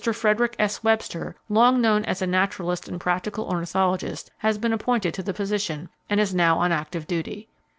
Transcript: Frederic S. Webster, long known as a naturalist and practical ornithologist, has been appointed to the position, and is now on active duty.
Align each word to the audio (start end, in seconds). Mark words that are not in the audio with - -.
Frederic 0.03 0.55
S. 0.57 0.83
Webster, 0.83 1.35
long 1.47 1.79
known 1.79 2.03
as 2.05 2.23
a 2.23 2.25
naturalist 2.25 2.89
and 2.89 2.99
practical 2.99 3.45
ornithologist, 3.45 4.31
has 4.39 4.57
been 4.57 4.73
appointed 4.73 5.13
to 5.13 5.21
the 5.21 5.31
position, 5.31 5.89
and 6.09 6.19
is 6.19 6.33
now 6.33 6.57
on 6.57 6.71
active 6.71 7.05
duty. 7.05 7.47